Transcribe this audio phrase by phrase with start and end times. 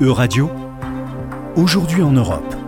[0.00, 0.48] E-Radio,
[1.56, 2.67] aujourd'hui en Europe.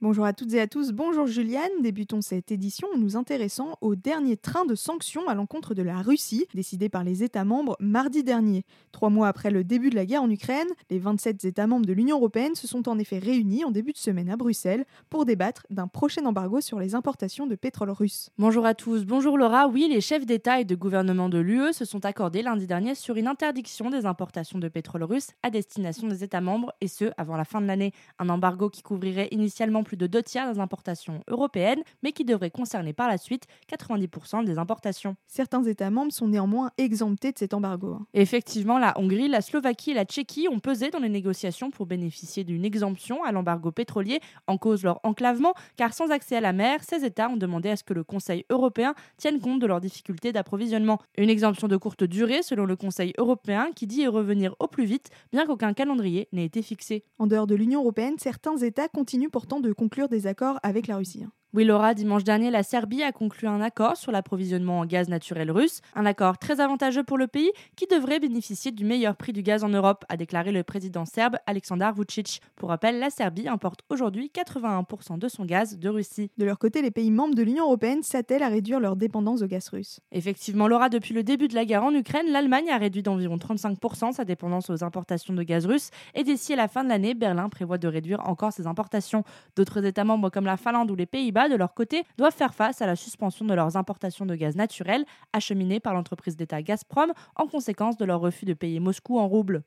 [0.00, 1.72] Bonjour à toutes et à tous, bonjour Juliane.
[1.80, 6.02] Débutons cette édition en nous intéressant au dernier train de sanctions à l'encontre de la
[6.02, 8.64] Russie, décidé par les États membres mardi dernier.
[8.92, 11.92] Trois mois après le début de la guerre en Ukraine, les 27 États membres de
[11.92, 15.66] l'Union européenne se sont en effet réunis en début de semaine à Bruxelles pour débattre
[15.68, 18.30] d'un prochain embargo sur les importations de pétrole russe.
[18.38, 19.66] Bonjour à tous, bonjour Laura.
[19.66, 23.16] Oui, les chefs d'État et de gouvernement de l'UE se sont accordés lundi dernier sur
[23.16, 27.36] une interdiction des importations de pétrole russe à destination des États membres, et ce avant
[27.36, 27.92] la fin de l'année.
[28.20, 32.50] Un embargo qui couvrirait initialement plus de deux tiers des importations européennes, mais qui devrait
[32.50, 35.16] concerner par la suite 90% des importations.
[35.26, 37.94] Certains États membres sont néanmoins exemptés de cet embargo.
[37.94, 38.06] hein.
[38.12, 42.44] Effectivement, la Hongrie, la Slovaquie et la Tchéquie ont pesé dans les négociations pour bénéficier
[42.44, 46.84] d'une exemption à l'embargo pétrolier en cause leur enclavement, car sans accès à la mer,
[46.84, 50.32] ces États ont demandé à ce que le Conseil européen tienne compte de leurs difficultés
[50.32, 50.98] d'approvisionnement.
[51.16, 54.84] Une exemption de courte durée selon le Conseil européen qui dit y revenir au plus
[54.84, 57.04] vite, bien qu'aucun calendrier n'ait été fixé.
[57.18, 60.96] En dehors de l'Union européenne, certains États continuent pourtant de conclure des accords avec la
[60.98, 61.24] Russie.
[61.24, 61.32] hein.
[61.54, 65.50] Oui, Laura, dimanche dernier, la Serbie a conclu un accord sur l'approvisionnement en gaz naturel
[65.50, 69.42] russe, un accord très avantageux pour le pays qui devrait bénéficier du meilleur prix du
[69.42, 72.42] gaz en Europe, a déclaré le président serbe Aleksandar Vucic.
[72.54, 76.30] Pour rappel, la Serbie importe aujourd'hui 81% de son gaz de Russie.
[76.36, 79.46] De leur côté, les pays membres de l'Union européenne s'attellent à réduire leur dépendance au
[79.46, 80.00] gaz russe.
[80.12, 84.12] Effectivement, Laura, depuis le début de la guerre en Ukraine, l'Allemagne a réduit d'environ 35%
[84.12, 87.48] sa dépendance aux importations de gaz russe et d'ici à la fin de l'année, Berlin
[87.48, 89.24] prévoit de réduire encore ses importations.
[89.56, 92.82] D'autres États membres comme la Finlande ou les Pays-Bas, de leur côté, doivent faire face
[92.82, 97.46] à la suspension de leurs importations de gaz naturel acheminées par l'entreprise d'État Gazprom en
[97.46, 99.62] conséquence de leur refus de payer Moscou en roubles.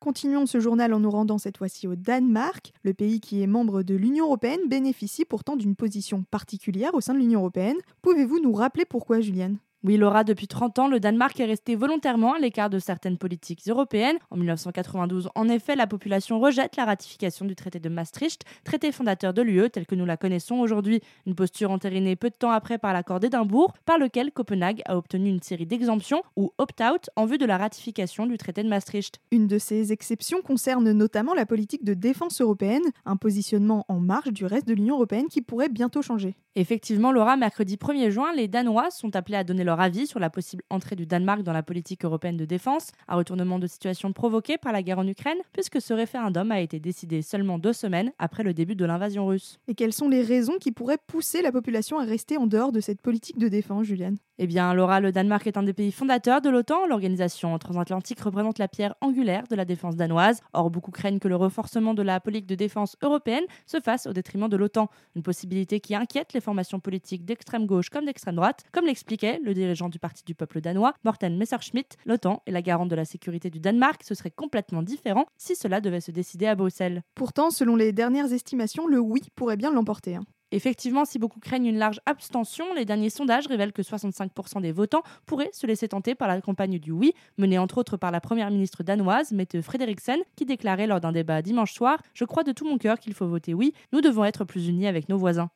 [0.00, 2.72] Continuons ce journal en nous rendant cette fois-ci au Danemark.
[2.82, 7.12] Le pays qui est membre de l'Union européenne bénéficie pourtant d'une position particulière au sein
[7.12, 7.76] de l'Union européenne.
[8.00, 9.58] Pouvez-vous nous rappeler pourquoi, Juliane?
[9.82, 13.62] Oui, Laura, depuis 30 ans, le Danemark est resté volontairement à l'écart de certaines politiques
[13.66, 14.18] européennes.
[14.30, 19.32] En 1992, en effet, la population rejette la ratification du traité de Maastricht, traité fondateur
[19.32, 21.00] de l'UE tel que nous la connaissons aujourd'hui.
[21.24, 25.30] Une posture entérinée peu de temps après par l'accord d'Édimbourg, par lequel Copenhague a obtenu
[25.30, 29.18] une série d'exemptions ou opt-out en vue de la ratification du traité de Maastricht.
[29.30, 34.30] Une de ces exceptions concerne notamment la politique de défense européenne, un positionnement en marge
[34.30, 36.36] du reste de l'Union européenne qui pourrait bientôt changer.
[36.56, 40.30] Effectivement, Laura, mercredi 1er juin, les Danois sont appelés à donner leur avis sur la
[40.30, 44.58] possible entrée du Danemark dans la politique européenne de défense, un retournement de situation provoqué
[44.58, 48.42] par la guerre en Ukraine, puisque ce référendum a été décidé seulement deux semaines après
[48.42, 49.60] le début de l'invasion russe.
[49.68, 52.80] Et quelles sont les raisons qui pourraient pousser la population à rester en dehors de
[52.80, 54.16] cette politique de défense, Juliane?
[54.42, 56.86] Eh bien, Laura, le Danemark est un des pays fondateurs de l'OTAN.
[56.86, 60.40] L'organisation transatlantique représente la pierre angulaire de la défense danoise.
[60.54, 64.14] Or, beaucoup craignent que le renforcement de la politique de défense européenne se fasse au
[64.14, 64.88] détriment de l'OTAN.
[65.14, 68.64] Une possibilité qui inquiète les formations politiques d'extrême gauche comme d'extrême droite.
[68.72, 72.88] Comme l'expliquait le dirigeant du Parti du peuple danois, Morten Messerschmidt, l'OTAN est la garante
[72.88, 74.02] de la sécurité du Danemark.
[74.04, 77.02] Ce serait complètement différent si cela devait se décider à Bruxelles.
[77.14, 80.16] Pourtant, selon les dernières estimations, le oui pourrait bien l'emporter.
[80.16, 80.24] hein.
[80.52, 85.02] Effectivement, si beaucoup craignent une large abstention, les derniers sondages révèlent que 65% des votants
[85.26, 88.50] pourraient se laisser tenter par la campagne du oui, menée entre autres par la première
[88.50, 92.64] ministre danoise, Mette Frederiksen, qui déclarait lors d'un débat dimanche soir Je crois de tout
[92.68, 95.50] mon cœur qu'il faut voter oui, nous devons être plus unis avec nos voisins.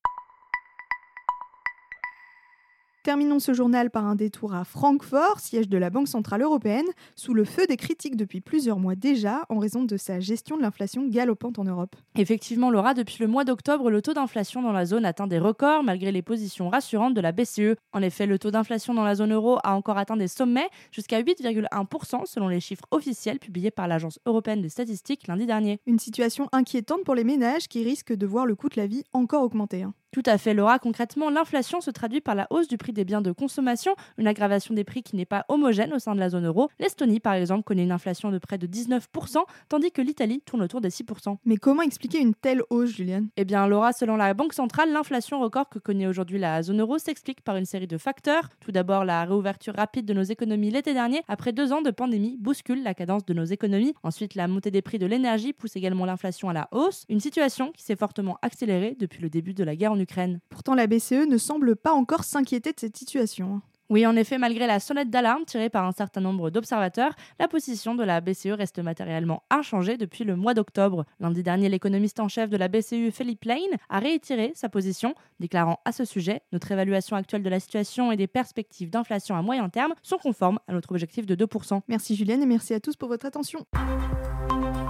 [3.05, 7.35] Terminons ce journal par un détour à Francfort, siège de la Banque Centrale Européenne, sous
[7.35, 11.07] le feu des critiques depuis plusieurs mois déjà en raison de sa gestion de l'inflation
[11.07, 11.97] galopante en Europe.
[12.17, 15.83] Effectivement, Laura, depuis le mois d'octobre, le taux d'inflation dans la zone atteint des records
[15.83, 17.77] malgré les positions rassurantes de la BCE.
[17.93, 21.21] En effet, le taux d'inflation dans la zone euro a encore atteint des sommets jusqu'à
[21.21, 25.79] 8,1% selon les chiffres officiels publiés par l'Agence européenne des statistiques lundi dernier.
[25.85, 29.05] Une situation inquiétante pour les ménages qui risquent de voir le coût de la vie
[29.13, 29.85] encore augmenter.
[30.15, 30.79] Tout à fait, Laura.
[30.79, 34.73] Concrètement, l'inflation se traduit par la hausse du prix des biens de consommation, une aggravation
[34.73, 36.71] des prix qui n'est pas homogène au sein de la zone euro.
[36.79, 40.81] L'Estonie, par exemple, connaît une inflation de près de 19%, tandis que l'Italie tourne autour
[40.81, 41.39] des 6%.
[41.45, 43.27] Mais comment expliquer une telle hausse, Juliane?
[43.37, 46.99] Eh bien, Laura, selon la Banque centrale, l'inflation record que connaît aujourd'hui la zone euro
[46.99, 48.51] s'explique par une série de facteurs.
[48.61, 52.37] Tout d'abord, la réouverture rapide de nos économies l'été dernier, après deux ans de pandémie,
[52.39, 53.95] bouscule la cadence de nos économies.
[54.05, 57.73] Ensuite, la montée des prix de l'énergie pousse également l'inflation à la hausse, une situation
[57.73, 60.04] qui s'est fortement accélérée depuis le début de la guerre en Ukraine.
[60.49, 63.61] Pourtant, la BCE ne semble pas encore s'inquiéter de cette situation.
[63.91, 67.95] Oui, en effet, malgré la sonnette d'alarme tirée par un certain nombre d'observateurs, la position
[67.95, 71.05] de la BCE reste matériellement inchangée depuis le mois d'octobre.
[71.21, 73.59] Lundi dernier, l'économiste en chef de la BCE, Philippe Lane,
[73.91, 78.17] a réitéré sa position, déclarant à ce sujet Notre évaluation actuelle de la situation et
[78.17, 81.83] des perspectives d'inflation à moyen terme sont conformes à notre objectif de 2%.
[81.89, 83.67] Merci Juliane et merci à tous pour votre attention.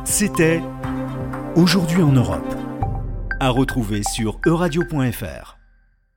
[0.05, 0.63] C'était
[1.57, 2.64] Aujourd'hui en Europe.
[3.41, 5.64] À retrouver sur euradio.fr.